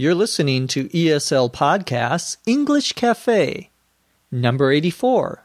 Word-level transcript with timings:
You're 0.00 0.14
listening 0.14 0.68
to 0.68 0.84
ESL 0.90 1.52
Podcasts 1.52 2.36
English 2.46 2.92
Cafe, 2.92 3.68
number 4.30 4.70
84. 4.70 5.42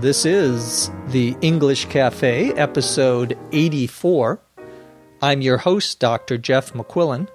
This 0.00 0.26
is 0.26 0.90
the 1.10 1.36
English 1.40 1.84
Cafe, 1.84 2.50
episode 2.54 3.38
84. 3.52 4.40
I'm 5.22 5.42
your 5.42 5.58
host, 5.58 6.00
Dr. 6.00 6.38
Jeff 6.38 6.72
McQuillan 6.72 7.28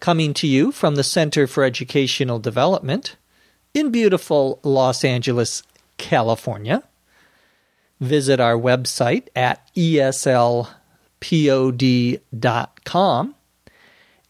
coming 0.00 0.34
to 0.34 0.46
you 0.46 0.72
from 0.72 0.94
the 0.94 1.04
Center 1.04 1.46
for 1.46 1.62
Educational 1.62 2.38
Development 2.38 3.16
in 3.74 3.90
beautiful 3.90 4.58
Los 4.62 5.04
Angeles, 5.04 5.62
California. 5.98 6.82
Visit 8.00 8.40
our 8.40 8.56
website 8.56 9.28
at 9.36 9.70
eslpod.com 9.76 10.74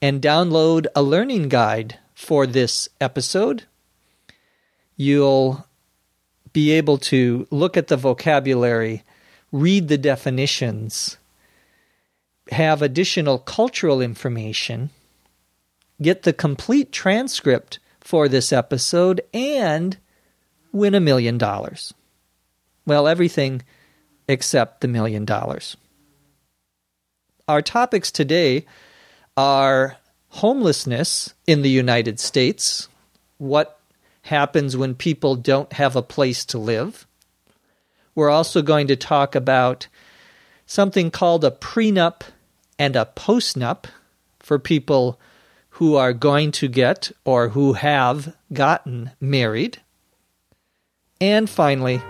and 0.02 0.22
download 0.22 0.86
a 0.96 1.02
learning 1.02 1.48
guide 1.48 1.98
for 2.14 2.46
this 2.46 2.88
episode. 3.00 3.64
You'll 4.96 5.66
be 6.52 6.72
able 6.72 6.98
to 6.98 7.46
look 7.50 7.76
at 7.76 7.86
the 7.86 7.96
vocabulary, 7.96 9.04
read 9.52 9.86
the 9.86 9.98
definitions, 9.98 11.16
have 12.50 12.82
additional 12.82 13.38
cultural 13.38 14.00
information 14.00 14.90
get 16.00 16.22
the 16.22 16.32
complete 16.32 16.92
transcript 16.92 17.78
for 18.00 18.28
this 18.28 18.52
episode, 18.52 19.20
and 19.32 19.98
win 20.72 20.94
a 20.94 21.00
million 21.00 21.38
dollars. 21.38 21.94
Well, 22.86 23.06
everything 23.06 23.62
except 24.26 24.80
the 24.80 24.88
million 24.88 25.24
dollars. 25.24 25.76
Our 27.46 27.62
topics 27.62 28.10
today 28.10 28.64
are 29.36 29.96
homelessness 30.28 31.34
in 31.46 31.62
the 31.62 31.70
United 31.70 32.20
States, 32.20 32.88
what 33.38 33.80
happens 34.22 34.76
when 34.76 34.94
people 34.94 35.34
don't 35.34 35.72
have 35.72 35.96
a 35.96 36.02
place 36.02 36.44
to 36.46 36.58
live. 36.58 37.06
We're 38.14 38.30
also 38.30 38.62
going 38.62 38.86
to 38.88 38.96
talk 38.96 39.34
about 39.34 39.88
something 40.66 41.10
called 41.10 41.44
a 41.44 41.50
prenup 41.50 42.22
and 42.78 42.96
a 42.96 43.08
postnup 43.16 43.86
for 44.38 44.58
people 44.58 45.18
who 45.70 45.96
are 45.96 46.12
going 46.12 46.52
to 46.52 46.68
get 46.68 47.10
or 47.24 47.50
who 47.50 47.74
have 47.74 48.34
gotten 48.52 49.10
married. 49.20 49.78
And 51.20 51.48
finally, 51.48 52.00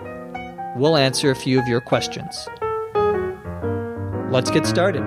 we'll 0.76 0.96
answer 0.96 1.30
a 1.30 1.36
few 1.36 1.58
of 1.58 1.68
your 1.68 1.80
questions. 1.80 2.48
Let's 4.30 4.50
get 4.50 4.66
started. 4.66 5.02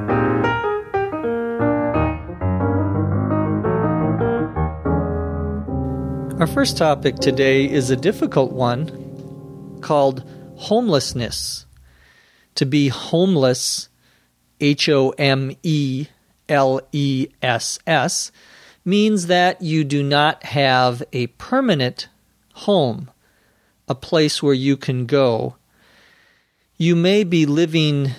Our 6.40 6.48
first 6.48 6.78
topic 6.78 7.16
today 7.16 7.70
is 7.70 7.90
a 7.90 7.96
difficult 7.96 8.52
one 8.52 9.80
called 9.82 10.24
homelessness. 10.58 11.66
To 12.56 12.66
be 12.66 12.90
homeless, 12.90 13.88
H 14.60 14.90
O 14.90 15.12
M 15.12 15.56
E 15.64 16.08
L 16.54 16.80
E 16.92 17.28
S 17.42 17.80
S, 17.88 18.32
means 18.86 19.26
that 19.28 19.62
you 19.62 19.84
do 19.84 20.04
not 20.04 20.44
have 20.44 21.02
a 21.12 21.28
permanent 21.28 22.08
home, 22.54 23.10
a 23.88 23.96
place 23.96 24.44
where 24.44 24.54
you 24.54 24.78
can 24.78 25.06
go. 25.08 25.56
You 26.78 26.96
may 26.96 27.24
be 27.24 27.46
living 27.46 28.12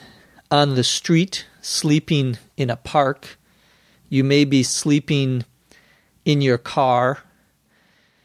on 0.51 0.75
the 0.75 0.85
street, 0.85 1.47
sleeping 1.61 2.39
in 2.57 2.71
a 2.71 2.77
park. 2.77 3.39
You 4.09 4.25
may 4.25 4.45
be 4.45 4.63
sleeping 4.63 5.45
in 6.25 6.41
your 6.41 6.59
car. 6.59 7.19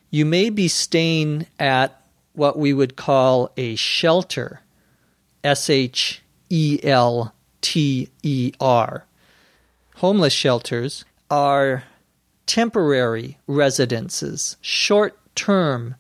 You 0.09 0.25
may 0.25 0.50
be 0.50 0.67
staying 0.67 1.45
at 1.59 2.01
what 2.33 2.57
we 2.57 2.73
would 2.73 2.95
call 2.95 3.51
a 3.57 3.75
shelter. 3.75 4.62
S 5.44 5.69
H 5.69 6.22
E 6.50 6.79
L 6.83 7.33
T 7.62 8.09
E 8.23 8.51
R. 8.59 9.06
Homeless 9.99 10.31
shelters 10.31 11.03
are 11.29 11.83
temporary 12.45 13.37
residences, 13.47 14.55
short 14.61 15.19
term 15.35 15.95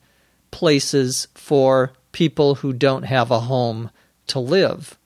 places 0.51 1.27
for 1.35 1.91
people 2.13 2.55
who 2.55 2.71
don't 2.71 3.03
have 3.03 3.29
a 3.29 3.41
home 3.41 3.91
to 4.27 4.39
live. 4.39 4.97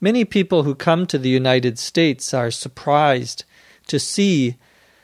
Many 0.00 0.24
people 0.24 0.62
who 0.62 0.74
come 0.74 1.04
to 1.06 1.18
the 1.18 1.28
United 1.28 1.78
States 1.78 2.32
are 2.32 2.50
surprised 2.50 3.44
to 3.88 3.98
see 3.98 4.56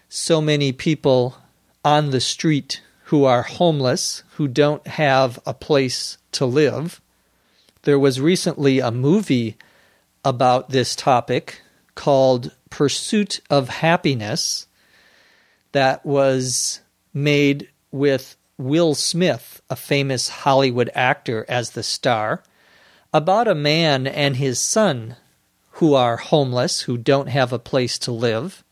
so 0.09 0.41
many 0.41 0.73
people 0.73 1.37
on 1.85 2.09
the 2.09 2.23
street 2.23 2.81
who 3.13 3.27
are 3.27 3.43
homeless, 3.43 4.23
who 4.37 4.49
don't 4.49 4.87
have 4.87 5.39
a 5.45 5.53
place 5.53 6.17
to 6.33 6.47
live. 6.47 7.03
There 7.83 7.99
was 7.99 8.19
recently 8.19 8.79
a 8.79 8.91
movie 8.91 9.59
about 10.25 10.71
this 10.71 10.97
topic 10.97 11.61
called 11.95 12.55
Pursuit 12.71 13.41
of 13.51 13.69
Happiness 13.69 14.67
that 15.73 16.05
was 16.05 16.81
made 17.13 17.69
with 17.91 18.37
Will 18.59 18.95
Smith, 18.95 19.63
a 19.71 19.77
famous 19.77 20.29
Hollywood 20.29 20.91
actor, 20.95 21.47
as 21.49 21.71
the 21.71 21.83
star, 21.83 22.43
about 23.13 23.49
a 23.49 23.55
man 23.55 24.07
and 24.07 24.37
his 24.37 24.61
son 24.61 25.17
who 25.73 25.95
are 25.95 26.17
homeless, 26.17 26.83
who 26.83 26.99
don't 26.99 27.29
have 27.29 27.53
a 27.53 27.59
place 27.59 27.99
to 28.01 28.13
live, 28.13 28.63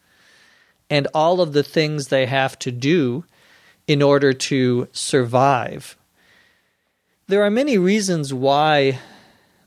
and 0.91 1.09
all 1.15 1.41
of 1.41 1.53
the 1.53 1.63
things 1.63 2.09
they 2.09 2.27
have 2.27 2.59
to 2.59 2.71
do 2.71 3.25
in 3.87 4.03
order 4.03 4.33
to 4.33 4.89
survive. 4.93 5.97
There 7.27 7.43
are 7.43 7.51
many 7.51 7.79
reasons 7.79 8.33
why 8.33 8.99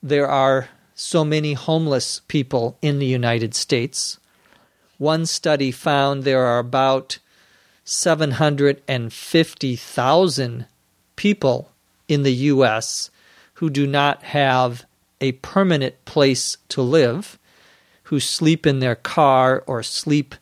there 0.03 0.27
are 0.27 0.69
so 1.01 1.25
many 1.25 1.53
homeless 1.53 2.21
people 2.27 2.77
in 2.81 2.99
the 2.99 3.07
United 3.07 3.55
States. 3.55 4.19
One 4.97 5.25
study 5.25 5.71
found 5.71 6.23
there 6.23 6.45
are 6.45 6.59
about 6.59 7.19
750,000 7.83 10.65
people 11.15 11.71
in 12.07 12.23
the 12.23 12.33
U.S. 12.33 13.11
who 13.55 13.69
do 13.69 13.85
not 13.87 14.23
have 14.23 14.85
a 15.19 15.33
permanent 15.33 16.05
place 16.05 16.55
to 16.69 16.81
live, 16.81 17.37
who 18.03 18.19
sleep 18.19 18.65
in 18.67 18.79
their 18.79 18.95
car 18.95 19.63
or 19.65 19.81
sleep 19.81 20.35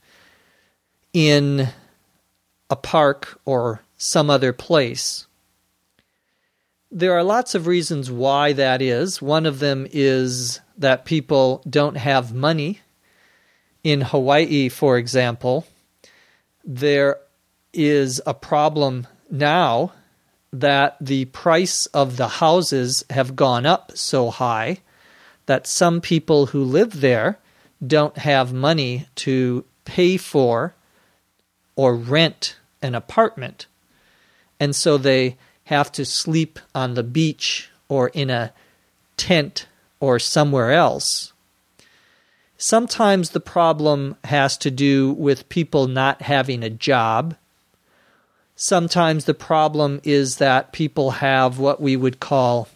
in 1.14 1.70
a 2.70 2.76
park 2.76 3.40
or 3.46 3.82
some 3.98 4.30
other 4.30 4.54
place. 4.54 5.26
There 6.92 7.14
are 7.14 7.24
lots 7.24 7.54
of 7.54 7.68
reasons 7.68 8.10
why 8.10 8.54
that 8.54 8.82
is. 8.82 9.22
One 9.22 9.46
of 9.46 9.60
them 9.60 9.88
is 9.92 10.60
that 10.78 11.06
people 11.06 11.62
don't 11.70 11.98
have 11.98 12.34
money 12.34 12.80
in 13.84 14.02
Hawaii, 14.02 14.70
for 14.70 14.98
example, 14.98 15.66
there 16.64 17.18
is 17.74 18.22
a 18.26 18.34
problem 18.34 19.08
now 19.30 19.94
that 20.52 20.98
the 21.00 21.26
price 21.26 21.86
of 21.88 22.18
the 22.18 22.28
houses 22.28 23.04
have 23.10 23.36
gone 23.36 23.66
up 23.66 23.92
so 23.96 24.30
high 24.30 24.80
that 25.46 25.68
some 25.68 26.02
people 26.02 26.48
who 26.48 26.64
live 26.64 27.02
there 27.02 27.40
don't 27.86 28.18
have 28.18 28.52
money 28.52 29.08
to 29.16 29.64
pay 29.86 30.18
for 30.18 30.74
or 31.76 31.96
rent 31.96 32.58
an 32.82 32.96
apartment. 32.96 33.68
And 34.60 34.76
so 34.76 34.98
they 34.98 35.38
have 35.70 35.92
to 35.92 36.04
sleep 36.04 36.58
on 36.74 36.96
the 36.96 37.04
beach 37.04 37.70
or 37.88 38.10
in 38.10 38.32
a 38.32 38.52
tent 39.18 39.68
or 40.00 40.18
somewhere 40.18 40.72
else. 40.72 41.32
Sometimes 42.58 43.30
the 43.30 43.40
problem 43.40 44.16
has 44.24 44.58
to 44.58 44.72
do 44.72 45.12
with 45.14 45.48
people 45.48 45.88
not 45.88 46.24
having 46.24 46.64
a 46.64 46.72
job. 46.72 47.36
Sometimes 48.56 49.26
the 49.26 49.36
problem 49.36 50.02
is 50.04 50.38
that 50.38 50.74
people 50.74 51.12
have 51.12 51.60
what 51.60 51.80
we 51.80 51.96
would 51.96 52.20
call 52.20 52.68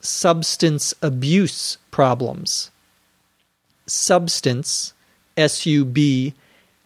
substance 0.00 0.94
abuse 1.02 1.78
problems. 1.90 2.70
Substance, 3.86 4.94
S 5.36 5.66
U 5.66 5.84
B 5.84 6.32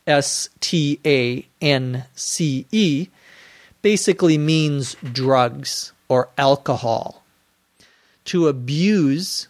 S 0.07 0.49
T 0.61 0.99
A 1.05 1.47
N 1.61 2.07
C 2.15 2.67
E, 2.73 3.09
basically 3.83 4.39
means 4.39 4.97
drugs 5.13 5.93
or 6.09 6.29
alcohol. 6.37 7.23
To 8.27 8.49
abuse, 8.49 9.49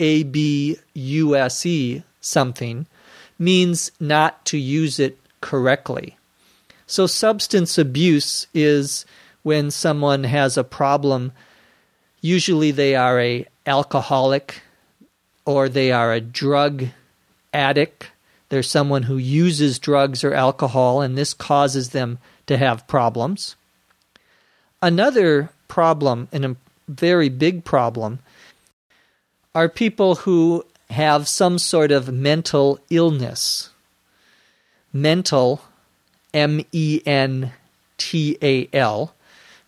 A 0.00 0.22
B 0.24 0.76
U 0.94 1.36
S 1.36 1.64
E, 1.64 2.02
something 2.20 2.86
means 3.38 3.92
not 4.00 4.44
to 4.46 4.58
use 4.58 4.98
it 4.98 5.18
correctly. 5.40 6.16
So, 6.86 7.06
substance 7.06 7.78
abuse 7.78 8.46
is 8.54 9.06
when 9.42 9.70
someone 9.70 10.24
has 10.24 10.56
a 10.56 10.64
problem. 10.64 11.32
Usually, 12.20 12.70
they 12.70 12.96
are 12.96 13.20
a 13.20 13.46
alcoholic 13.66 14.62
or 15.44 15.68
they 15.68 15.92
are 15.92 16.12
a 16.12 16.20
drug 16.20 16.86
addict. 17.52 18.10
They're 18.48 18.62
someone 18.62 19.04
who 19.04 19.18
uses 19.18 19.78
drugs 19.78 20.24
or 20.24 20.32
alcohol, 20.32 21.02
and 21.02 21.16
this 21.16 21.34
causes 21.34 21.90
them 21.90 22.18
to 22.46 22.56
have 22.56 22.86
problems. 22.86 23.56
Another 24.80 25.50
problem, 25.66 26.28
and 26.32 26.44
a 26.44 26.56
very 26.86 27.28
big 27.28 27.64
problem, 27.64 28.20
are 29.54 29.68
people 29.68 30.16
who 30.16 30.64
have 30.90 31.28
some 31.28 31.58
sort 31.58 31.90
of 31.90 32.12
mental 32.12 32.78
illness. 32.90 33.70
Mental, 34.92 35.62
M 36.32 36.64
E 36.72 37.00
N 37.04 37.52
T 37.98 38.38
A 38.42 38.68
L, 38.72 39.14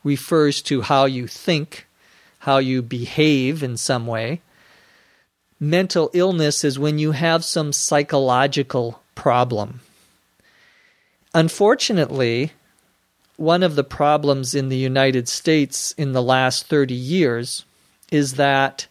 refers 0.05 0.63
to 0.63 0.83
how 0.83 1.05
you 1.05 1.27
think, 1.27 1.87
how 2.41 2.59
you 2.59 2.81
behave 2.81 3.63
in 3.63 3.77
some 3.77 4.07
way. 4.07 4.41
Mental 5.59 6.11
illness 6.15 6.65
is 6.65 6.79
when 6.79 6.99
you 6.99 7.13
have 7.13 7.45
some 7.45 7.73
psychological 7.73 9.03
problem. 9.15 9.81
Unfortunately, 11.35 12.53
one 13.41 13.63
of 13.63 13.75
the 13.75 13.83
problems 13.83 14.55
in 14.55 14.69
the 14.69 14.77
United 14.77 15.27
States 15.27 15.93
in 15.97 16.13
the 16.13 16.23
last 16.23 16.67
30 16.67 16.93
years 16.93 17.65
is 18.13 18.35
that 18.35 18.87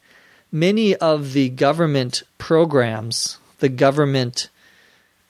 many 0.51 0.95
of 0.95 1.33
the 1.33 1.49
government 1.49 2.23
programs, 2.39 3.37
the 3.59 3.69
government 3.69 4.49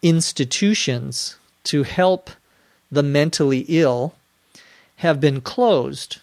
institutions 0.02 1.36
to 1.66 1.84
help 1.84 2.30
the 2.90 3.04
mentally 3.04 3.66
ill 3.68 4.16
have 4.96 5.20
been 5.20 5.42
closed. 5.42 6.20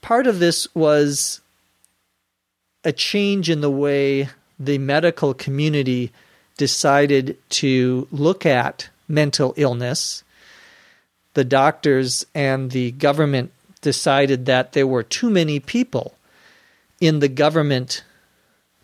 Part 0.00 0.26
of 0.26 0.38
this 0.38 0.74
was 0.74 1.42
a 2.82 2.92
change 2.92 3.50
in 3.50 3.60
the 3.60 3.70
way 3.70 4.30
the 4.58 4.78
medical 4.78 5.34
community 5.34 6.12
decided 6.56 7.36
to 7.50 8.08
look 8.10 8.46
at 8.46 8.88
mental 9.06 9.52
illness. 9.58 10.24
The 11.34 11.44
doctors 11.44 12.26
and 12.34 12.70
the 12.70 12.90
government 12.92 13.52
decided 13.80 14.46
that 14.46 14.72
there 14.72 14.86
were 14.86 15.02
too 15.02 15.30
many 15.30 15.60
people 15.60 16.14
in 17.00 17.20
the 17.20 17.28
government 17.28 18.04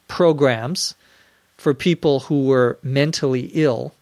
programs 0.08 0.94
for 1.56 1.74
people 1.74 2.20
who 2.20 2.44
were 2.44 2.78
mentally 2.82 3.50
ill. 3.54 3.92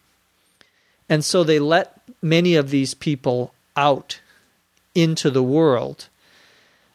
And 1.08 1.25
so 1.25 1.44
they 1.44 1.58
let 1.58 2.00
many 2.23 2.55
of 2.55 2.70
these 2.70 2.94
people 2.94 3.55
out 3.76 4.20
into 4.94 5.31
the 5.31 5.43
world. 5.43 6.08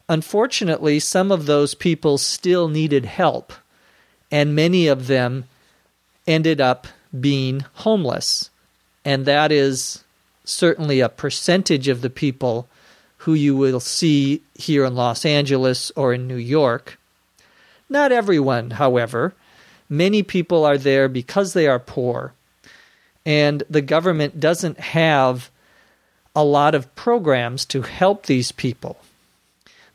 Unfortunately, 0.08 0.98
some 0.98 1.30
of 1.30 1.46
those 1.46 1.74
people 1.74 2.18
still 2.18 2.68
needed 2.68 3.04
help, 3.04 3.52
and 4.30 4.56
many 4.56 4.86
of 4.86 5.06
them 5.06 5.44
ended 6.26 6.60
up 6.60 6.86
being 7.18 7.64
homeless. 7.74 8.50
And 9.04 9.24
that 9.26 9.52
is 9.52 10.02
certainly 10.50 11.00
a 11.00 11.08
percentage 11.08 11.88
of 11.88 12.00
the 12.00 12.10
people 12.10 12.68
who 13.18 13.34
you 13.34 13.54
will 13.54 13.80
see 13.80 14.42
here 14.54 14.84
in 14.84 14.94
Los 14.94 15.24
Angeles 15.24 15.92
or 15.94 16.14
in 16.14 16.26
New 16.26 16.36
York. 16.36 16.98
Not 17.88 18.12
everyone, 18.12 18.72
however. 18.72 19.34
Many 19.88 20.22
people 20.22 20.64
are 20.64 20.78
there 20.78 21.08
because 21.08 21.52
they 21.52 21.66
are 21.66 21.80
poor, 21.80 22.32
and 23.26 23.62
the 23.68 23.82
government 23.82 24.38
doesn't 24.38 24.78
have 24.78 25.50
a 26.34 26.44
lot 26.44 26.74
of 26.74 26.94
programs 26.94 27.64
to 27.66 27.82
help 27.82 28.26
these 28.26 28.52
people. 28.52 28.98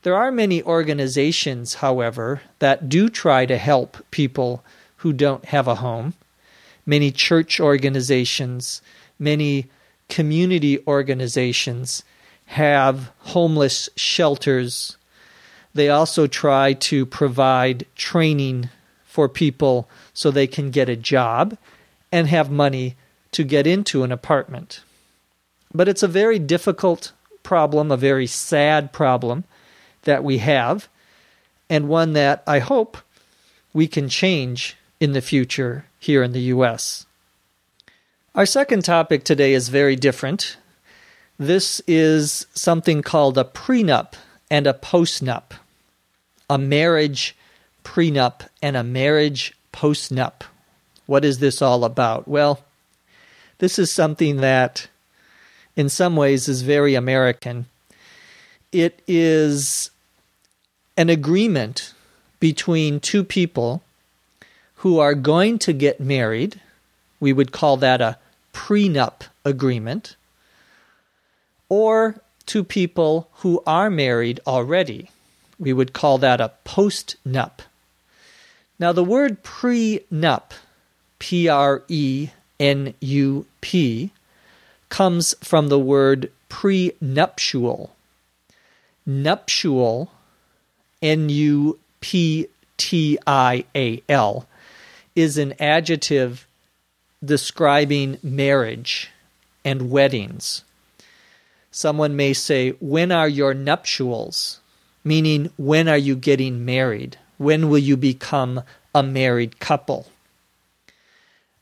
There 0.03 0.15
are 0.15 0.31
many 0.31 0.61
organizations, 0.61 1.75
however, 1.75 2.41
that 2.59 2.89
do 2.89 3.09
try 3.09 3.45
to 3.45 3.57
help 3.57 3.97
people 4.11 4.63
who 4.97 5.13
don't 5.13 5.45
have 5.45 5.67
a 5.67 5.75
home. 5.75 6.13
Many 6.85 7.09
church 7.11 7.59
organizations, 7.59 8.81
many 9.17 9.67
community 10.09 10.79
organizations 10.87 12.03
have 12.45 13.11
homeless 13.19 13.89
shelters 13.95 14.97
they 15.75 15.89
also 15.89 16.25
try 16.25 16.71
to 16.73 17.05
provide 17.05 17.85
training 17.95 18.69
for 19.03 19.27
people 19.27 19.89
so 20.13 20.31
they 20.31 20.47
can 20.47 20.71
get 20.71 20.87
a 20.87 20.95
job 20.95 21.57
and 22.11 22.27
have 22.27 22.49
money 22.49 22.95
to 23.33 23.43
get 23.43 23.67
into 23.67 24.03
an 24.03 24.11
apartment. 24.11 24.81
But 25.73 25.89
it's 25.89 26.01
a 26.01 26.07
very 26.07 26.39
difficult 26.39 27.11
problem, 27.43 27.91
a 27.91 27.97
very 27.97 28.25
sad 28.25 28.93
problem 28.93 29.43
that 30.03 30.23
we 30.23 30.37
have, 30.37 30.87
and 31.69 31.89
one 31.89 32.13
that 32.13 32.41
I 32.47 32.59
hope 32.59 32.97
we 33.73 33.85
can 33.85 34.07
change 34.07 34.77
in 35.01 35.11
the 35.11 35.21
future 35.21 35.87
here 35.99 36.23
in 36.23 36.31
the 36.31 36.53
U.S. 36.55 37.04
Our 38.35 38.45
second 38.45 38.83
topic 38.83 39.23
today 39.23 39.53
is 39.53 39.69
very 39.69 39.95
different. 39.95 40.57
This 41.39 41.81
is 41.87 42.45
something 42.53 43.01
called 43.01 43.37
a 43.37 43.45
prenup 43.45 44.15
and 44.51 44.67
a 44.67 44.73
postnup 44.73 45.53
a 46.49 46.57
marriage 46.57 47.33
prenup 47.85 48.41
and 48.61 48.75
a 48.75 48.83
marriage 48.83 49.55
postnup. 49.71 50.41
What 51.05 51.23
is 51.23 51.39
this 51.39 51.61
all 51.61 51.85
about? 51.85 52.27
Well, 52.27 52.59
this 53.59 53.79
is 53.79 53.89
something 53.89 54.37
that, 54.41 54.89
in 55.77 55.87
some 55.87 56.17
ways, 56.17 56.49
is 56.49 56.61
very 56.61 56.93
American. 56.93 57.67
It 58.73 59.01
is 59.07 59.91
an 60.97 61.09
agreement 61.09 61.93
between 62.41 62.99
two 62.99 63.23
people 63.23 63.81
who 64.75 64.99
are 64.99 65.15
going 65.15 65.57
to 65.59 65.71
get 65.71 66.01
married. 66.01 66.59
We 67.21 67.31
would 67.31 67.53
call 67.53 67.77
that 67.77 68.01
a 68.01 68.17
prenup 68.55 69.23
agreement. 69.43 70.15
Or 71.67 72.15
to 72.45 72.63
people 72.63 73.27
who 73.41 73.61
are 73.67 73.89
married 73.89 74.39
already. 74.47 75.09
We 75.59 75.73
would 75.73 75.93
call 75.93 76.17
that 76.19 76.39
a 76.39 76.53
post 76.63 77.17
nup. 77.27 77.59
Now, 78.79 78.91
the 78.91 79.03
word 79.03 79.43
pre-nup, 79.43 80.51
P 81.19 81.47
R 81.47 81.83
E 81.87 82.29
N 82.59 82.93
U 82.99 83.45
P, 83.61 84.11
comes 84.89 85.35
from 85.41 85.69
the 85.69 85.79
word 85.79 86.31
prenuptial. 86.49 87.91
Nuptial, 89.05 90.11
N 91.01 91.29
U 91.29 91.79
P 91.99 92.47
T 92.77 93.17
I 93.25 93.65
A 93.75 94.03
L, 94.09 94.47
is 95.15 95.37
an 95.37 95.53
adjective 95.59 96.45
describing 97.25 98.17
marriage 98.21 99.09
and 99.63 99.89
weddings. 99.89 100.63
Someone 101.71 102.15
may 102.15 102.33
say, 102.33 102.71
When 102.79 103.11
are 103.11 103.27
your 103.27 103.53
nuptials? 103.53 104.59
meaning 105.05 105.51
when 105.55 105.87
are 105.87 105.97
you 105.97 106.15
getting 106.17 106.65
married? 106.65 107.17
When 107.37 107.69
will 107.69 107.77
you 107.77 107.95
become 107.95 108.63
a 108.93 109.03
married 109.03 109.59
couple? 109.59 110.07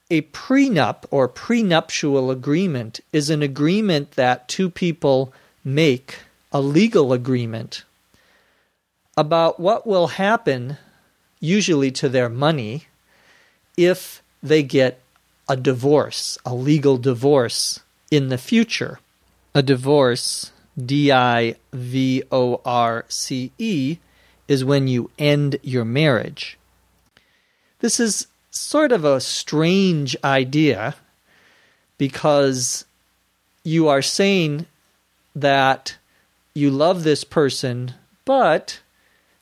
A 0.10 0.22
prenup 0.22 1.04
or 1.12 1.28
prenuptial 1.28 2.32
agreement 2.32 3.02
is 3.12 3.30
an 3.30 3.44
agreement 3.44 4.12
that 4.12 4.48
two 4.48 4.70
people 4.70 5.34
make, 5.64 6.20
a 6.52 6.62
legal 6.62 7.12
agreement, 7.12 7.84
about 9.18 9.60
what 9.60 9.86
will 9.86 10.08
happen, 10.08 10.78
usually 11.40 11.92
to 11.92 12.08
their 12.08 12.30
money, 12.30 12.86
if 13.76 14.24
they 14.42 14.64
get 14.64 15.02
a 15.48 15.56
divorce, 15.56 16.38
a 16.46 16.54
legal 16.54 16.98
divorce 16.98 17.82
in 18.12 18.30
the 18.30 18.38
future. 18.38 19.00
A 19.56 19.62
divorce 19.62 20.52
D 20.78 21.12
I 21.12 21.56
V 21.72 22.24
O 22.32 22.62
R 22.66 23.06
C 23.08 23.52
E, 23.58 23.98
is 24.48 24.66
when 24.66 24.88
you 24.88 25.10
end 25.20 25.58
your 25.62 25.86
marriage. 25.86 26.58
This 27.80 28.00
is 28.00 28.28
sort 28.52 28.92
of 28.92 29.04
a 29.04 29.22
strange 29.22 30.16
idea 30.24 30.96
because 31.98 32.86
you 33.64 33.88
are 33.88 34.02
saying 34.02 34.66
that 35.36 35.98
you 36.54 36.70
love 36.70 37.04
this 37.04 37.24
person, 37.24 37.94
but 38.26 38.82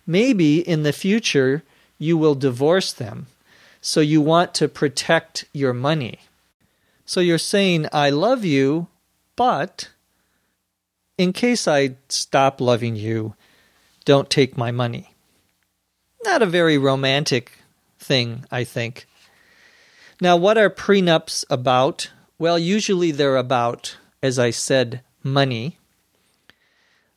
maybe 0.06 0.60
in 0.60 0.84
the 0.84 0.94
future 0.94 1.64
you 1.98 2.18
will 2.18 2.36
divorce 2.36 2.94
them. 2.94 3.28
So 3.82 4.00
you 4.00 4.22
want 4.22 4.54
to 4.56 4.68
protect 4.68 5.46
your 5.54 5.74
money. 5.74 6.20
So 7.06 7.20
you're 7.20 7.38
saying, 7.38 7.88
I 7.92 8.10
love 8.10 8.46
you, 8.46 8.88
but 9.36 9.90
in 11.18 11.34
case 11.34 11.68
I 11.68 11.96
stop 12.08 12.62
loving 12.62 12.96
you, 12.96 13.36
don't 14.06 14.30
take 14.30 14.58
my 14.58 14.72
money. 14.72 15.14
Not 16.24 16.42
a 16.42 16.46
very 16.46 16.78
romantic 16.78 17.52
thing, 18.00 18.46
I 18.52 18.64
think. 18.64 19.08
Now, 20.22 20.38
what 20.38 20.58
are 20.58 20.70
prenups 20.70 21.44
about? 21.50 22.12
Well, 22.38 22.60
usually 22.60 23.12
they're 23.12 23.38
about 23.38 23.98
as 24.22 24.38
I 24.38 24.52
said, 24.52 25.02
money. 25.24 25.78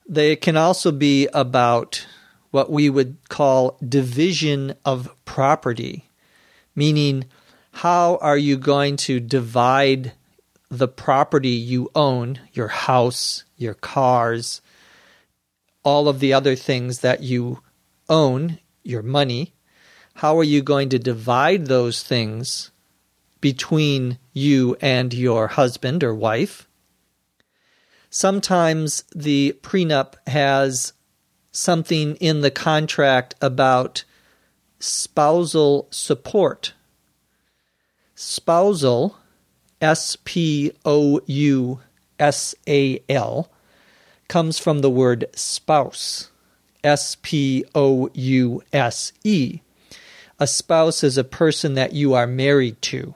They 0.08 0.36
can 0.36 0.56
also 0.56 0.90
be 0.90 1.28
about 1.32 2.06
what 2.50 2.70
we 2.70 2.88
would 2.88 3.16
call 3.28 3.78
division 3.86 4.74
of 4.84 5.10
property, 5.24 6.10
meaning 6.74 7.24
how 7.72 8.16
are 8.16 8.38
you 8.38 8.56
going 8.56 8.96
to 8.96 9.20
divide 9.20 10.12
the 10.70 10.88
property 10.88 11.48
you 11.50 11.90
own, 11.94 12.40
your 12.52 12.68
house, 12.68 13.44
your 13.56 13.74
cars, 13.74 14.60
all 15.82 16.08
of 16.08 16.20
the 16.20 16.32
other 16.32 16.56
things 16.56 17.00
that 17.00 17.22
you 17.22 17.60
own, 18.08 18.58
your 18.82 19.02
money, 19.02 19.54
how 20.14 20.38
are 20.38 20.44
you 20.44 20.62
going 20.62 20.88
to 20.90 20.98
divide 20.98 21.66
those 21.66 22.02
things 22.02 22.70
between 23.40 24.18
you 24.32 24.76
and 24.80 25.12
your 25.12 25.48
husband 25.48 26.02
or 26.04 26.14
wife? 26.14 26.68
Sometimes 28.08 29.02
the 29.14 29.58
prenup 29.60 30.14
has 30.28 30.92
something 31.50 32.14
in 32.16 32.40
the 32.40 32.50
contract 32.50 33.34
about 33.40 34.04
spousal 34.84 35.88
support. 35.90 36.74
Spousal, 38.14 39.16
S 39.80 40.16
P 40.24 40.72
O 40.84 41.20
U 41.26 41.80
S 42.18 42.54
A 42.68 43.02
L, 43.08 43.50
comes 44.28 44.58
from 44.58 44.80
the 44.80 44.90
word 44.90 45.26
spouse, 45.34 46.30
S 46.82 47.16
P 47.22 47.64
O 47.74 48.10
U 48.12 48.62
S 48.72 49.12
E. 49.24 49.60
A 50.38 50.46
spouse 50.46 51.02
is 51.02 51.16
a 51.16 51.24
person 51.24 51.74
that 51.74 51.92
you 51.92 52.14
are 52.14 52.26
married 52.26 52.80
to. 52.82 53.14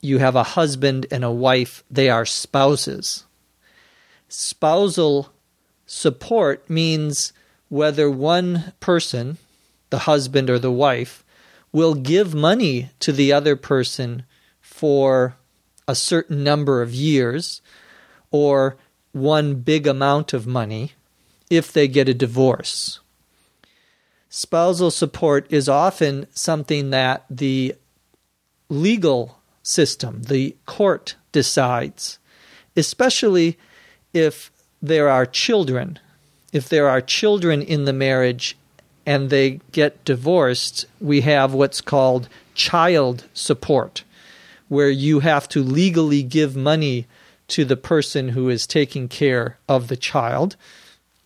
You 0.00 0.18
have 0.18 0.36
a 0.36 0.42
husband 0.42 1.06
and 1.10 1.24
a 1.24 1.30
wife, 1.30 1.82
they 1.90 2.08
are 2.08 2.24
spouses. 2.24 3.24
Spousal 4.28 5.32
support 5.86 6.68
means 6.70 7.32
whether 7.68 8.10
one 8.10 8.72
person, 8.78 9.38
the 9.90 10.00
husband 10.00 10.50
or 10.50 10.58
the 10.58 10.72
wife, 10.72 11.24
will 11.72 11.94
give 11.94 12.34
money 12.34 12.90
to 13.00 13.12
the 13.12 13.32
other 13.32 13.56
person 13.56 14.24
for 14.60 15.36
a 15.86 15.94
certain 15.94 16.42
number 16.42 16.82
of 16.82 16.94
years 16.94 17.60
or 18.30 18.76
one 19.12 19.54
big 19.54 19.86
amount 19.86 20.32
of 20.32 20.46
money 20.46 20.92
if 21.48 21.72
they 21.72 21.88
get 21.88 22.08
a 22.08 22.14
divorce. 22.14 23.00
Spousal 24.28 24.90
support 24.90 25.46
is 25.50 25.68
often 25.68 26.26
something 26.32 26.90
that 26.90 27.24
the 27.30 27.74
legal 28.68 29.38
system, 29.62 30.22
the 30.24 30.56
court, 30.66 31.16
decides, 31.32 32.18
especially 32.76 33.58
if 34.12 34.50
there 34.82 35.08
are 35.08 35.24
children. 35.24 35.98
If 36.52 36.68
there 36.68 36.88
are 36.88 37.00
children 37.00 37.62
in 37.62 37.84
the 37.84 37.92
marriage 37.92 38.56
and 39.06 39.30
they 39.30 39.60
get 39.70 40.04
divorced, 40.04 40.84
we 41.00 41.20
have 41.22 41.54
what's 41.54 41.80
called 41.80 42.28
child 42.54 43.24
support, 43.32 44.02
where 44.68 44.90
you 44.90 45.20
have 45.20 45.48
to 45.50 45.62
legally 45.62 46.24
give 46.24 46.56
money 46.56 47.06
to 47.48 47.64
the 47.64 47.76
person 47.76 48.30
who 48.30 48.48
is 48.48 48.66
taking 48.66 49.06
care 49.06 49.58
of 49.68 49.86
the 49.86 49.96
child, 49.96 50.56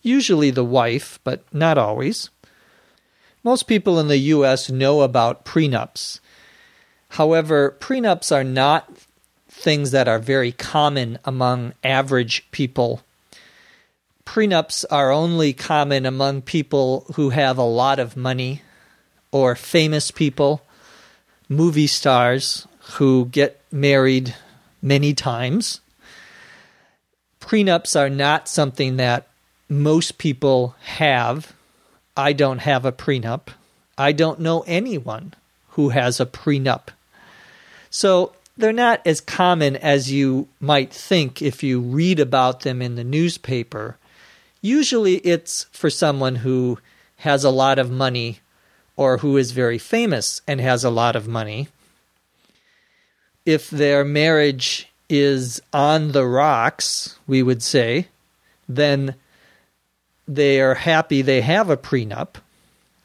usually 0.03 0.51
the 0.51 0.63
wife, 0.63 1.19
but 1.23 1.43
not 1.51 1.77
always. 1.77 2.29
Most 3.43 3.63
people 3.63 3.99
in 3.99 4.07
the 4.07 4.17
U.S. 4.17 4.69
know 4.69 5.01
about 5.01 5.45
prenups. 5.45 6.19
However, 7.09 7.75
prenups 7.79 8.31
are 8.31 8.43
not 8.43 8.89
things 9.49 9.91
that 9.91 10.07
are 10.07 10.19
very 10.19 10.51
common 10.51 11.17
among 11.25 11.73
average 11.83 12.49
people. 12.51 13.01
Prenups 14.31 14.85
are 14.89 15.11
only 15.11 15.51
common 15.51 16.05
among 16.05 16.41
people 16.41 17.05
who 17.15 17.31
have 17.31 17.57
a 17.57 17.63
lot 17.63 17.99
of 17.99 18.15
money 18.15 18.61
or 19.31 19.55
famous 19.55 20.09
people, 20.09 20.61
movie 21.49 21.87
stars 21.87 22.67
who 22.93 23.25
get 23.25 23.61
married 23.71 24.33
many 24.81 25.13
times 25.13 25.81
prenups 27.51 27.99
are 27.99 28.09
not 28.09 28.47
something 28.47 28.95
that 28.95 29.27
most 29.67 30.17
people 30.17 30.73
have. 30.83 31.51
I 32.15 32.31
don't 32.31 32.59
have 32.59 32.85
a 32.85 32.93
prenup. 32.93 33.49
I 33.97 34.13
don't 34.13 34.39
know 34.39 34.63
anyone 34.65 35.33
who 35.71 35.89
has 35.89 36.21
a 36.21 36.25
prenup. 36.25 36.87
So 37.89 38.33
they're 38.55 38.71
not 38.71 39.01
as 39.05 39.19
common 39.19 39.75
as 39.75 40.11
you 40.11 40.47
might 40.61 40.93
think 40.93 41.41
if 41.41 41.61
you 41.61 41.81
read 41.81 42.21
about 42.21 42.61
them 42.61 42.81
in 42.81 42.95
the 42.95 43.03
newspaper. 43.03 43.97
Usually 44.61 45.15
it's 45.17 45.63
for 45.71 45.89
someone 45.89 46.37
who 46.37 46.77
has 47.17 47.43
a 47.43 47.49
lot 47.49 47.79
of 47.79 47.89
money 47.89 48.39
or 48.95 49.17
who 49.17 49.37
is 49.37 49.51
very 49.51 49.79
famous 49.79 50.41
and 50.47 50.61
has 50.61 50.83
a 50.83 50.89
lot 50.89 51.15
of 51.15 51.27
money. 51.27 51.69
If 53.45 53.69
their 53.69 54.05
marriage 54.05 54.87
is 55.09 55.61
on 55.73 56.11
the 56.11 56.25
rocks, 56.25 57.17
we 57.25 57.41
would 57.41 57.63
say, 57.63 58.07
then 58.69 59.15
they 60.27 60.61
are 60.61 60.75
happy 60.75 61.21
they 61.21 61.41
have 61.41 61.69
a 61.69 61.77
prenup. 61.77 62.35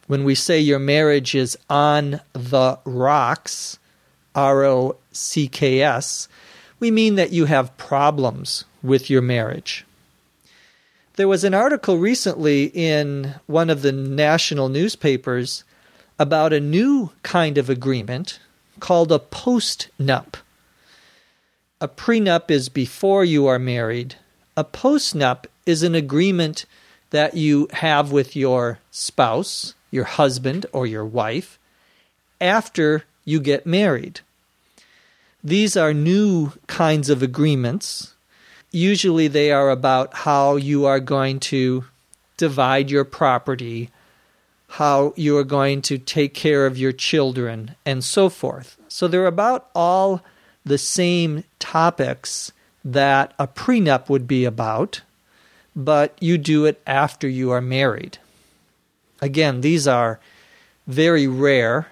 When 0.07 0.23
we 0.23 0.35
say 0.35 0.61
your 0.61 0.79
marriage 0.79 1.35
is 1.35 1.59
on 1.71 2.21
the 2.35 2.79
rocks, 2.85 3.79
R 4.35 4.65
O 4.65 4.97
C 5.13 5.49
K 5.49 5.81
S, 5.81 6.29
we 6.79 6.91
mean 6.91 7.15
that 7.15 7.33
you 7.33 7.47
have 7.47 7.77
problems 7.79 8.67
with 8.83 9.09
your 9.09 9.23
marriage. 9.23 9.86
There 11.17 11.29
was 11.29 11.45
an 11.45 11.55
article 11.55 11.97
recently 11.97 12.65
in 12.75 13.37
one 13.47 13.71
of 13.71 13.81
the 13.81 13.91
national 13.91 14.69
newspapers 14.69 15.65
about 16.19 16.53
a 16.53 16.61
new 16.61 17.11
kind 17.23 17.57
of 17.57 17.71
agreement 17.71 18.39
called 18.81 19.11
a 19.11 19.19
postnup. 19.19 20.35
A 21.81 21.89
prenup 21.89 22.51
is 22.51 22.69
before 22.69 23.25
you 23.25 23.47
are 23.47 23.59
married. 23.59 24.17
A 24.59 24.65
postnup 24.65 25.47
is 25.65 25.83
an 25.83 25.95
agreement 25.95 26.67
that 27.11 27.35
you 27.35 27.69
have 27.73 28.13
with 28.13 28.37
your 28.37 28.79
spouse, 28.91 29.73
your 29.91 30.05
husband, 30.05 30.67
or 30.71 30.87
your 30.87 31.07
wife 31.07 31.59
after 32.43 33.05
you 33.25 33.41
get 33.41 33.65
married. 33.65 34.21
These 35.43 35.79
are 35.79 35.95
new 35.95 36.53
kinds 36.67 37.09
of 37.09 37.23
agreements. 37.23 38.13
Usually, 38.73 39.29
they 39.29 39.53
are 39.53 39.71
about 39.71 40.15
how 40.15 40.57
you 40.57 40.87
are 40.87 41.01
going 41.01 41.41
to 41.41 41.85
divide 42.37 42.91
your 42.91 43.05
property, 43.05 43.91
how 44.69 45.15
you 45.17 45.37
are 45.39 45.45
going 45.45 45.83
to 45.83 45.99
take 45.99 46.35
care 46.35 46.67
of 46.67 46.77
your 46.77 46.93
children, 46.93 47.75
and 47.85 48.05
so 48.05 48.29
forth. 48.29 48.77
So, 48.89 49.09
they're 49.09 49.27
about 49.27 49.71
all 49.75 50.23
the 50.65 50.79
same 50.79 51.45
topics 51.59 52.53
that 52.85 53.33
a 53.39 53.47
prenup 53.47 54.09
would 54.09 54.27
be 54.27 54.45
about, 54.45 55.01
but 55.75 56.17
you 56.21 56.39
do 56.39 56.65
it 56.65 56.81
after 56.87 57.29
you 57.29 57.51
are 57.51 57.61
married. 57.61 58.19
Again, 59.21 59.61
these 59.61 59.89
are 59.89 60.21
very 60.87 61.27
rare. 61.27 61.89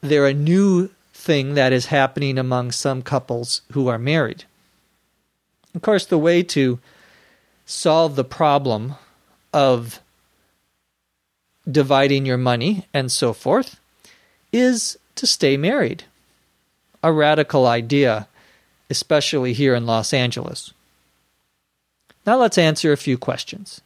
They're 0.00 0.26
a 0.26 0.34
new 0.34 0.90
thing 1.12 1.54
that 1.54 1.72
is 1.72 1.86
happening 1.86 2.38
among 2.38 2.72
some 2.72 3.02
couples 3.02 3.62
who 3.72 3.88
are 3.88 3.98
married. 3.98 4.44
Of 5.78 5.82
course, 5.82 6.06
the 6.06 6.18
way 6.18 6.42
to 6.42 6.80
solve 7.64 8.16
the 8.16 8.24
problem 8.24 8.96
of 9.52 10.00
dividing 11.70 12.26
your 12.26 12.36
money 12.36 12.84
and 12.92 13.12
so 13.12 13.32
forth 13.32 13.78
is 14.52 14.98
to 15.14 15.24
stay 15.24 15.56
married 15.56 16.02
a 17.00 17.12
radical 17.12 17.68
idea, 17.68 18.26
especially 18.90 19.52
here 19.52 19.76
in 19.76 19.86
Los 19.86 20.12
Angeles. 20.12 20.74
Now 22.26 22.38
let's 22.38 22.58
answer 22.58 22.90
a 22.90 22.96
few 22.96 23.16
questions. 23.16 23.80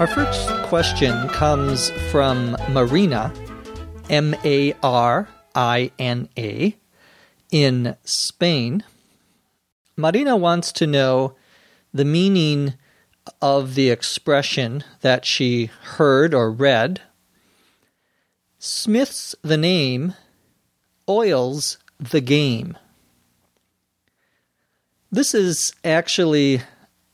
Our 0.00 0.06
first 0.06 0.48
question 0.70 1.28
comes 1.28 1.90
from 2.10 2.56
Marina, 2.70 3.30
M 4.12 4.36
A 4.44 4.74
R 4.82 5.28
I 5.54 5.90
N 5.98 6.28
A, 6.36 6.76
in 7.50 7.96
Spain. 8.04 8.84
Marina 9.96 10.36
wants 10.36 10.70
to 10.72 10.86
know 10.86 11.34
the 11.94 12.04
meaning 12.04 12.74
of 13.40 13.74
the 13.74 13.88
expression 13.88 14.84
that 15.00 15.24
she 15.24 15.70
heard 15.96 16.34
or 16.34 16.50
read. 16.50 17.00
Smith's 18.58 19.34
the 19.42 19.56
name, 19.56 20.14
oils 21.08 21.78
the 21.98 22.20
game. 22.20 22.76
This 25.10 25.34
is 25.34 25.72
actually 25.84 26.62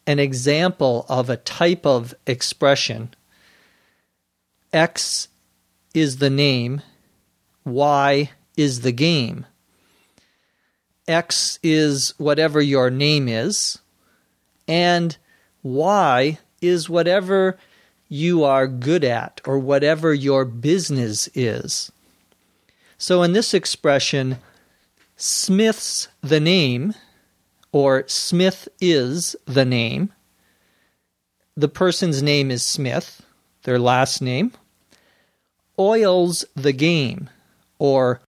an 0.07 0.19
example 0.19 1.07
of 1.09 1.31
a 1.31 1.37
type 1.37 1.87
of 1.87 2.14
expression. 2.26 3.14
X 4.73 5.28
is 5.99 6.19
the 6.19 6.31
name 6.31 6.83
Y 7.64 8.31
is 8.57 8.81
the 8.81 8.93
game. 8.93 9.47
X 11.07 11.59
is 11.62 12.14
whatever 12.19 12.61
your 12.61 12.90
name 12.90 13.28
is, 13.28 13.78
and 14.67 15.17
Y 15.62 16.38
is 16.61 16.88
whatever 16.88 17.59
you 18.09 18.45
are 18.45 18.67
good 18.67 19.05
at 19.05 19.40
or 19.45 19.59
whatever 19.59 20.12
your 20.12 20.45
business 20.45 21.28
is. 21.35 21.93
So 22.99 23.23
in 23.23 23.33
this 23.33 23.55
expression, 23.55 24.38
Smith's 25.17 26.09
the 26.21 26.40
name, 26.40 26.95
or 27.73 28.05
Smith 28.09 28.69
is 28.81 29.37
the 29.47 29.64
name. 29.64 30.12
The 31.57 31.69
person's 31.69 32.23
name 32.23 32.50
is 32.50 32.64
Smith, 32.64 33.23
their 33.62 33.78
last 33.78 34.21
name. 34.23 34.52
Oil's 35.78 36.44
the 36.56 36.73
game, 36.73 37.30
or 37.78 38.20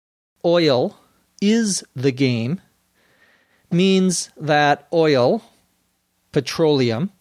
oil 0.45 0.97
is 1.41 1.83
the 1.95 2.11
game, 2.11 2.61
means 3.71 4.29
that 4.37 4.87
oil, 4.93 5.43
petroleum, 6.31 7.11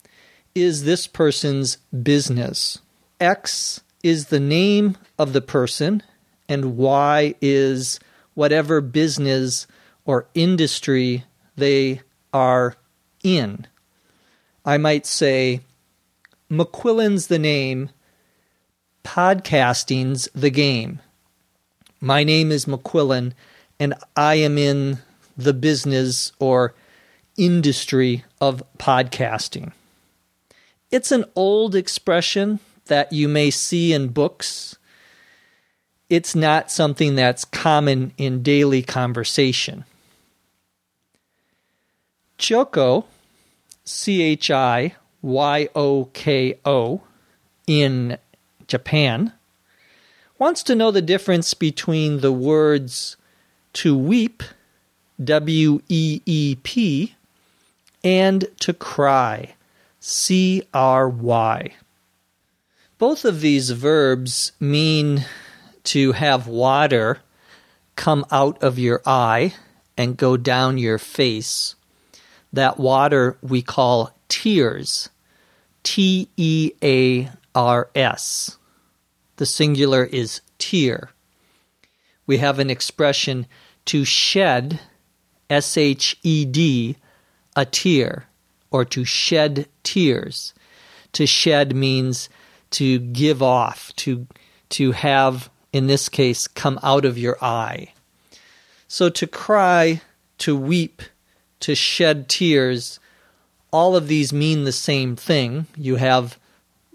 is 0.54 0.84
this 0.84 1.06
person's 1.06 1.76
business. 2.02 2.78
X 3.20 3.80
is 4.02 4.26
the 4.26 4.40
name 4.40 4.96
of 5.18 5.32
the 5.32 5.40
person, 5.40 6.02
and 6.48 6.76
Y 6.76 7.34
is 7.40 7.98
whatever 8.34 8.80
business 8.80 9.66
or 10.04 10.28
industry 10.34 11.24
they 11.56 12.00
are 12.32 12.76
in. 13.22 13.66
I 14.64 14.78
might 14.78 15.06
say, 15.06 15.60
McQuillan's 16.50 17.26
the 17.26 17.38
name, 17.38 17.90
podcasting's 19.08 20.28
the 20.34 20.50
game. 20.50 21.00
My 21.98 22.24
name 22.24 22.52
is 22.52 22.66
McQuillan, 22.66 23.32
and 23.80 23.94
I 24.14 24.34
am 24.34 24.58
in 24.58 24.98
the 25.34 25.54
business 25.54 26.30
or 26.38 26.74
industry 27.38 28.24
of 28.38 28.62
podcasting. 28.76 29.72
It's 30.90 31.10
an 31.10 31.24
old 31.34 31.74
expression 31.74 32.60
that 32.88 33.10
you 33.10 33.28
may 33.28 33.50
see 33.50 33.94
in 33.94 34.08
books. 34.08 34.76
It's 36.10 36.34
not 36.34 36.70
something 36.70 37.14
that's 37.14 37.46
common 37.46 38.12
in 38.18 38.42
daily 38.42 38.82
conversation. 38.82 39.86
Chiyoko, 42.38 43.06
C 43.86 44.20
H 44.20 44.50
I 44.50 44.96
Y 45.22 45.68
O 45.74 46.10
K 46.12 46.58
O, 46.66 47.00
in 47.66 48.18
Japan, 48.68 49.32
wants 50.38 50.62
to 50.62 50.74
know 50.74 50.90
the 50.90 51.02
difference 51.02 51.54
between 51.54 52.20
the 52.20 52.32
words 52.32 53.16
to 53.72 53.96
weep, 53.96 54.42
W 55.22 55.80
E 55.88 56.20
E 56.24 56.56
P, 56.62 57.14
and 58.04 58.46
to 58.60 58.72
cry, 58.72 59.54
C 59.98 60.62
R 60.72 61.08
Y. 61.08 61.74
Both 62.98 63.24
of 63.24 63.40
these 63.40 63.70
verbs 63.70 64.52
mean 64.60 65.24
to 65.84 66.12
have 66.12 66.46
water 66.46 67.18
come 67.96 68.24
out 68.30 68.62
of 68.62 68.78
your 68.78 69.00
eye 69.06 69.54
and 69.96 70.16
go 70.16 70.36
down 70.36 70.78
your 70.78 70.98
face. 70.98 71.74
That 72.52 72.78
water 72.78 73.38
we 73.42 73.62
call 73.62 74.12
tears. 74.28 75.08
T 75.82 76.28
E 76.36 76.72
A 76.82 77.30
R 77.54 77.88
S. 77.94 78.57
The 79.38 79.46
singular 79.46 80.04
is 80.04 80.40
tear. 80.58 81.10
We 82.26 82.38
have 82.38 82.58
an 82.58 82.70
expression 82.70 83.46
to 83.86 84.04
shed, 84.04 84.80
S 85.48 85.76
H 85.76 86.18
E 86.22 86.44
D, 86.44 86.96
a 87.56 87.64
tear, 87.64 88.26
or 88.70 88.84
to 88.84 89.04
shed 89.04 89.66
tears. 89.84 90.54
To 91.12 91.24
shed 91.24 91.74
means 91.74 92.28
to 92.72 92.98
give 92.98 93.42
off, 93.42 93.94
to, 93.96 94.26
to 94.70 94.92
have, 94.92 95.48
in 95.72 95.86
this 95.86 96.08
case, 96.08 96.46
come 96.48 96.78
out 96.82 97.04
of 97.04 97.16
your 97.16 97.42
eye. 97.42 97.94
So 98.88 99.08
to 99.08 99.26
cry, 99.26 100.02
to 100.38 100.56
weep, 100.56 101.00
to 101.60 101.74
shed 101.76 102.28
tears, 102.28 102.98
all 103.72 103.94
of 103.94 104.08
these 104.08 104.32
mean 104.32 104.64
the 104.64 104.72
same 104.72 105.14
thing. 105.14 105.66
You 105.76 105.96
have 105.96 106.38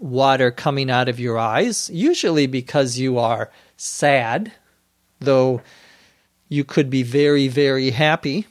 water 0.04 0.50
coming 0.50 0.90
out 0.90 1.08
of 1.08 1.18
your 1.18 1.38
eyes, 1.38 1.88
usually 1.88 2.46
because 2.46 2.98
you 2.98 3.18
are 3.18 3.50
sad, 3.78 4.52
though 5.18 5.62
you 6.46 6.62
could 6.62 6.90
be 6.90 7.02
very, 7.02 7.48
very 7.48 7.88
happy. 7.88 8.46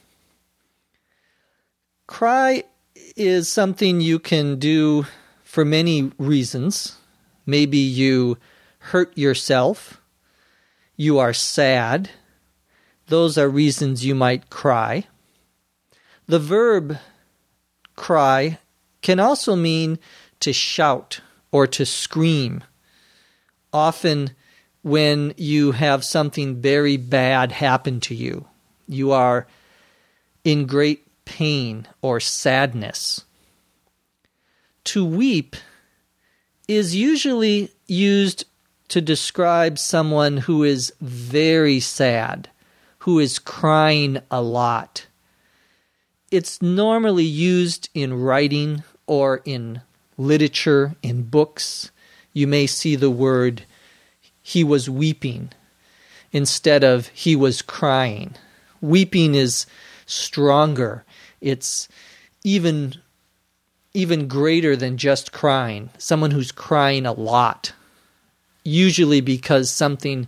Cry 2.08 2.64
is 3.16 3.50
something 3.50 4.00
you 4.00 4.18
can 4.18 4.58
do 4.58 5.06
for 5.44 5.64
many 5.64 6.10
reasons. 6.18 6.96
Maybe 7.46 7.78
you 7.78 8.36
hurt 8.78 9.16
yourself, 9.16 10.00
you 10.96 11.18
are 11.20 11.32
sad. 11.32 12.10
Those 13.06 13.38
are 13.38 13.48
reasons 13.48 14.04
you 14.04 14.14
might 14.14 14.50
cry. 14.50 15.06
The 16.26 16.40
verb 16.40 16.98
cry 17.94 18.58
can 19.02 19.20
also 19.20 19.54
mean 19.54 19.98
to 20.40 20.52
shout 20.52 21.20
or 21.54 21.68
to 21.68 21.86
scream. 21.86 22.64
Often, 23.72 24.32
when 24.82 25.32
you 25.36 25.70
have 25.70 26.04
something 26.04 26.60
very 26.60 26.96
bad 26.96 27.52
happen 27.52 28.00
to 28.00 28.14
you, 28.14 28.48
you 28.88 29.12
are 29.12 29.46
in 30.42 30.66
great 30.66 31.06
pain 31.24 31.86
or 32.02 32.18
sadness. 32.18 33.24
To 34.82 35.04
weep 35.04 35.54
is 36.66 36.96
usually 36.96 37.70
used 37.86 38.46
to 38.88 39.00
describe 39.00 39.78
someone 39.78 40.38
who 40.38 40.64
is 40.64 40.92
very 41.00 41.78
sad, 41.78 42.50
who 42.98 43.20
is 43.20 43.38
crying 43.38 44.18
a 44.28 44.42
lot. 44.42 45.06
It's 46.32 46.60
normally 46.60 47.22
used 47.22 47.90
in 47.94 48.12
writing 48.12 48.82
or 49.06 49.40
in 49.44 49.82
literature, 50.16 50.94
in 51.02 51.22
books. 51.22 51.90
You 52.32 52.46
may 52.46 52.66
see 52.66 52.96
the 52.96 53.10
word 53.10 53.64
he 54.42 54.62
was 54.64 54.90
weeping 54.90 55.50
instead 56.32 56.84
of 56.84 57.08
he 57.08 57.34
was 57.36 57.62
crying. 57.62 58.34
Weeping 58.80 59.34
is 59.34 59.66
stronger. 60.04 61.04
It's 61.40 61.88
even 62.42 62.96
even 63.96 64.26
greater 64.26 64.74
than 64.74 64.98
just 64.98 65.32
crying. 65.32 65.88
Someone 65.98 66.32
who's 66.32 66.50
crying 66.50 67.06
a 67.06 67.12
lot, 67.12 67.72
usually 68.64 69.20
because 69.20 69.70
something 69.70 70.26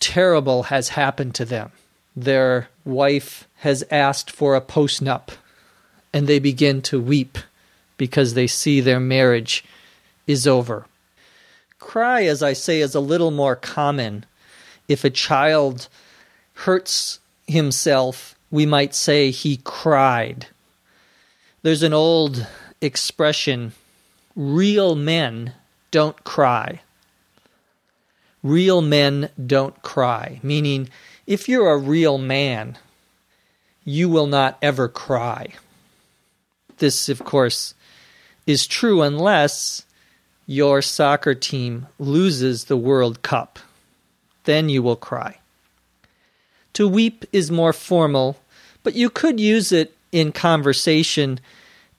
terrible 0.00 0.64
has 0.64 0.90
happened 0.90 1.34
to 1.36 1.44
them. 1.44 1.70
Their 2.16 2.68
wife 2.84 3.46
has 3.58 3.84
asked 3.90 4.32
for 4.32 4.56
a 4.56 4.60
postnup, 4.60 5.30
and 6.12 6.26
they 6.26 6.40
begin 6.40 6.82
to 6.82 7.00
weep 7.00 7.38
because 7.98 8.32
they 8.32 8.46
see 8.46 8.80
their 8.80 9.00
marriage 9.00 9.64
is 10.26 10.46
over. 10.46 10.86
Cry, 11.78 12.24
as 12.24 12.42
I 12.42 12.54
say, 12.54 12.80
is 12.80 12.94
a 12.94 13.00
little 13.00 13.30
more 13.30 13.56
common. 13.56 14.24
If 14.88 15.04
a 15.04 15.10
child 15.10 15.88
hurts 16.54 17.20
himself, 17.46 18.34
we 18.50 18.64
might 18.64 18.94
say 18.94 19.30
he 19.30 19.58
cried. 19.58 20.46
There's 21.62 21.82
an 21.82 21.92
old 21.92 22.46
expression 22.80 23.72
real 24.34 24.94
men 24.94 25.52
don't 25.90 26.22
cry. 26.24 26.80
Real 28.42 28.80
men 28.80 29.30
don't 29.44 29.82
cry, 29.82 30.38
meaning 30.42 30.88
if 31.26 31.48
you're 31.48 31.72
a 31.72 31.76
real 31.76 32.18
man, 32.18 32.78
you 33.84 34.08
will 34.08 34.26
not 34.26 34.56
ever 34.62 34.88
cry. 34.88 35.48
This, 36.78 37.08
of 37.08 37.24
course, 37.24 37.74
is 38.48 38.66
true 38.66 39.02
unless 39.02 39.84
your 40.46 40.80
soccer 40.80 41.34
team 41.34 41.86
loses 41.98 42.64
the 42.64 42.78
World 42.78 43.20
Cup. 43.20 43.58
Then 44.44 44.70
you 44.70 44.82
will 44.82 44.96
cry. 44.96 45.38
To 46.72 46.88
weep 46.88 47.26
is 47.30 47.50
more 47.50 47.74
formal, 47.74 48.38
but 48.82 48.94
you 48.94 49.10
could 49.10 49.38
use 49.38 49.70
it 49.70 49.94
in 50.12 50.32
conversation 50.32 51.40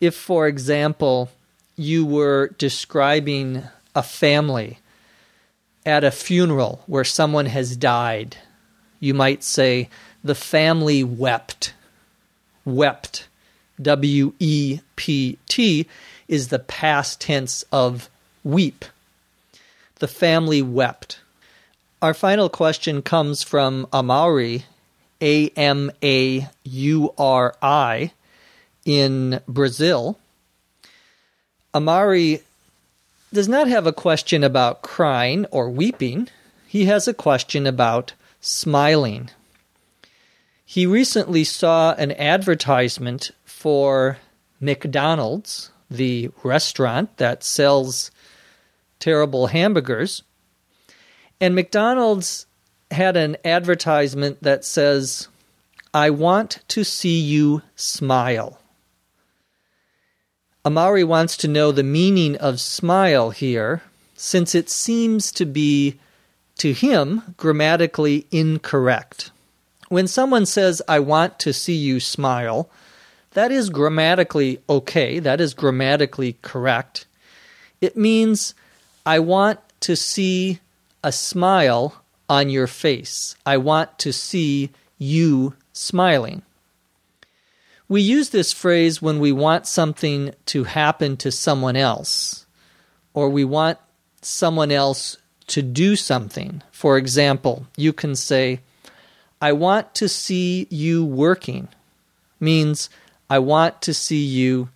if, 0.02 0.16
for 0.16 0.48
example, 0.48 1.30
you 1.76 2.04
were 2.04 2.50
describing 2.58 3.64
a 3.94 4.02
family 4.02 4.80
at 5.86 6.04
a 6.04 6.10
funeral 6.10 6.82
where 6.88 7.04
someone 7.04 7.46
has 7.46 7.78
died, 7.78 8.38
you 9.00 9.14
might 9.14 9.44
say, 9.44 9.88
the 10.24 10.36
family 10.36 11.04
wept. 11.04 11.76
Wept, 12.66 13.28
W 13.82 14.34
E 14.40 14.80
P 14.96 15.38
T, 15.48 15.88
is 16.30 16.48
the 16.48 16.60
past 16.60 17.20
tense 17.20 17.66
of 17.72 18.10
weep. 18.46 18.86
The 19.96 20.08
family 20.08 20.62
wept. 20.62 21.20
Our 22.02 22.14
final 22.14 22.48
question 22.48 23.02
comes 23.02 23.44
from 23.44 23.86
Amauri, 23.88 24.64
A 25.22 25.50
M 25.50 25.92
A 26.02 26.48
U 26.64 27.14
R 27.18 27.56
I, 27.62 28.14
in 28.86 29.42
Brazil. 29.46 30.18
Amauri 31.74 32.42
does 33.34 33.50
not 33.50 33.68
have 33.68 33.86
a 33.86 33.92
question 33.92 34.44
about 34.44 34.82
crying 34.82 35.46
or 35.52 35.70
weeping. 35.70 36.30
He 36.66 36.86
has 36.86 37.08
a 37.08 37.14
question 37.14 37.68
about 37.68 38.14
smiling. 38.40 39.30
He 40.66 40.86
recently 40.86 41.44
saw 41.44 41.94
an 41.94 42.12
advertisement 42.14 43.32
for 43.44 44.20
McDonald's, 44.62 45.72
the 45.90 46.30
restaurant 46.44 47.18
that 47.18 47.44
sells 47.44 48.12
terrible 49.00 49.48
hamburgers. 49.48 50.24
And 51.42 51.56
McDonald's 51.56 52.46
had 52.92 53.16
an 53.16 53.38
advertisement 53.46 54.44
that 54.44 54.66
says, 54.66 55.28
I 55.94 56.10
want 56.10 56.60
to 56.70 56.84
see 56.84 57.20
you 57.20 57.62
smile. 57.76 58.60
Amauri 60.66 61.08
wants 61.08 61.38
to 61.38 61.48
know 61.48 61.72
the 61.72 61.84
meaning 61.84 62.36
of 62.36 62.60
smile 62.60 63.30
here, 63.30 63.82
since 64.16 64.54
it 64.54 64.70
seems 64.70 65.32
to 65.32 65.46
be, 65.46 65.98
to 66.58 66.74
him, 66.74 67.34
grammatically 67.38 68.28
incorrect. 68.32 69.32
When 69.88 70.08
someone 70.08 70.46
says, 70.46 70.82
I 70.88 71.00
want 71.00 71.40
to 71.40 71.54
see 71.54 71.76
you 71.76 72.00
smile, 72.00 72.70
that 73.32 73.52
is 73.52 73.70
grammatically 73.70 74.62
okay, 74.70 75.20
that 75.20 75.40
is 75.40 75.54
grammatically 75.54 76.38
correct. 76.42 77.06
It 77.82 77.96
means, 77.96 78.54
I 79.06 79.20
want 79.20 79.60
to 79.82 79.96
see 79.96 80.60
a 81.04 81.12
smile 81.12 82.02
on 82.28 82.50
your 82.50 82.68
face. 82.68 83.36
I 83.46 83.58
want 83.58 83.98
to 84.00 84.12
see 84.12 84.72
you 84.98 85.56
smiling. 85.74 86.42
We 87.88 88.02
use 88.02 88.30
this 88.30 88.54
phrase 88.54 89.02
when 89.02 89.20
we 89.20 89.32
want 89.32 89.66
something 89.66 90.36
to 90.48 90.66
happen 90.66 91.18
to 91.18 91.32
someone 91.32 91.76
else, 91.76 92.46
or 93.14 93.30
we 93.30 93.44
want 93.44 93.80
someone 94.22 94.72
else 94.72 95.18
to 95.48 95.64
do 95.64 95.96
something. 95.96 96.62
For 96.72 96.98
example, 96.98 97.66
you 97.76 97.94
can 97.94 98.16
say, 98.16 98.60
I 99.42 99.54
want 99.54 99.96
to 99.96 100.08
see 100.08 100.68
you 100.70 101.04
working, 101.04 101.70
means 102.40 102.90
I 103.30 103.40
want 103.40 103.82
to 103.84 103.94
see 103.94 104.24
you 104.24 104.70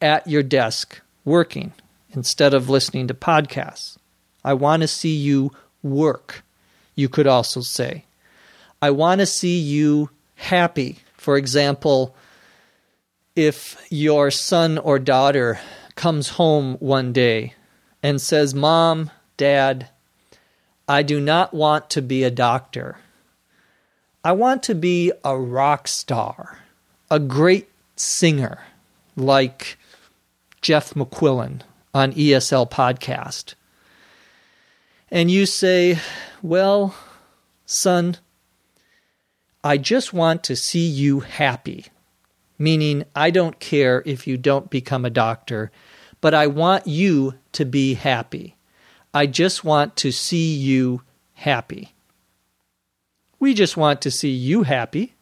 at 0.00 0.26
your 0.26 0.42
desk 0.42 1.00
working 1.24 1.72
instead 2.10 2.54
of 2.54 2.68
listening 2.68 3.08
to 3.08 3.14
podcasts. 3.14 3.96
I 4.44 4.54
want 4.54 4.82
to 4.82 4.88
see 4.88 5.14
you 5.14 5.52
work, 5.82 6.44
you 6.94 7.08
could 7.08 7.26
also 7.26 7.60
say. 7.60 8.04
I 8.80 8.90
want 8.90 9.20
to 9.20 9.26
see 9.26 9.58
you 9.58 10.10
happy 10.36 10.98
for 11.26 11.36
example, 11.36 12.14
if 13.34 13.84
your 13.90 14.30
son 14.30 14.78
or 14.78 15.00
daughter 15.00 15.58
comes 15.96 16.28
home 16.28 16.76
one 16.78 17.12
day 17.12 17.54
and 18.00 18.20
says, 18.20 18.54
Mom, 18.54 19.10
Dad, 19.36 19.88
I 20.86 21.02
do 21.02 21.18
not 21.18 21.52
want 21.52 21.90
to 21.90 22.00
be 22.00 22.22
a 22.22 22.30
doctor. 22.30 22.98
I 24.22 24.30
want 24.34 24.62
to 24.62 24.74
be 24.76 25.10
a 25.24 25.36
rock 25.36 25.88
star, 25.88 26.60
a 27.10 27.18
great 27.18 27.68
singer 27.96 28.60
like 29.16 29.78
Jeff 30.60 30.94
McQuillan 30.94 31.62
on 31.94 32.12
ESL 32.12 32.70
Podcast. 32.70 33.54
And 35.10 35.30
you 35.30 35.46
say, 35.46 35.98
Well, 36.42 36.94
son, 37.64 38.18
I 39.62 39.78
just 39.78 40.12
want 40.12 40.44
to 40.44 40.56
see 40.56 40.86
you 40.86 41.20
happy. 41.20 41.86
Meaning, 42.58 43.04
I 43.14 43.30
don't 43.30 43.58
care 43.60 44.02
if 44.06 44.26
you 44.26 44.36
don't 44.36 44.70
become 44.70 45.04
a 45.04 45.10
doctor, 45.10 45.70
but 46.20 46.34
I 46.34 46.46
want 46.46 46.86
you 46.86 47.34
to 47.52 47.64
be 47.64 47.94
happy. 47.94 48.56
I 49.12 49.26
just 49.26 49.64
want 49.64 49.96
to 49.96 50.12
see 50.12 50.54
you 50.54 51.02
happy. 51.34 51.94
We 53.38 53.54
just 53.54 53.76
want 53.76 54.00
to 54.02 54.10
see 54.10 54.30
you 54.30 54.62
happy. 54.62 55.15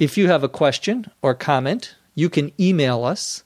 If 0.00 0.16
you 0.16 0.28
have 0.28 0.42
a 0.42 0.48
question 0.48 1.10
or 1.20 1.34
comment, 1.34 1.94
you 2.14 2.30
can 2.30 2.52
email 2.58 3.04
us. 3.04 3.44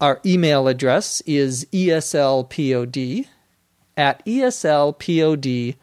Our 0.00 0.20
email 0.24 0.68
address 0.68 1.20
is 1.22 1.66
eslpod 1.72 3.26
at 3.96 4.24
eslpod.com. 4.24 5.74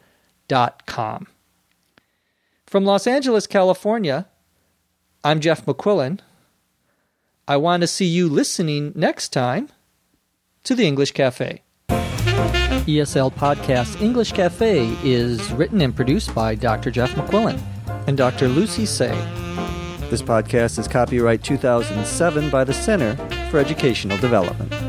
From 2.65 2.85
Los 2.85 3.05
Angeles, 3.05 3.47
California, 3.47 4.27
I'm 5.25 5.41
Jeff 5.41 5.65
McQuillan. 5.65 6.21
I 7.45 7.57
want 7.57 7.81
to 7.81 7.87
see 7.87 8.05
you 8.05 8.29
listening 8.29 8.93
next 8.95 9.33
time 9.33 9.67
to 10.63 10.73
the 10.73 10.87
English 10.87 11.11
Cafe. 11.11 11.63
ESL 11.89 13.33
Podcast 13.33 14.01
English 14.01 14.31
Cafe 14.31 14.87
is 15.03 15.51
written 15.51 15.81
and 15.81 15.93
produced 15.93 16.33
by 16.33 16.55
Dr. 16.55 16.91
Jeff 16.91 17.11
McQuillan 17.11 17.61
and 18.07 18.15
Dr. 18.15 18.47
Lucy 18.47 18.85
Tse. 18.85 19.46
This 20.09 20.21
podcast 20.21 20.79
is 20.79 20.87
copyright 20.87 21.43
2007 21.43 22.49
by 22.49 22.63
the 22.63 22.73
Center 22.73 23.17
for 23.51 23.59
Educational 23.59 24.17
Development. 24.19 24.86